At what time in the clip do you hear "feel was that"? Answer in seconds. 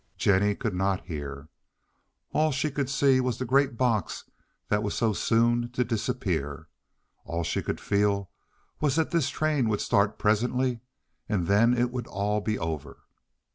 7.79-9.11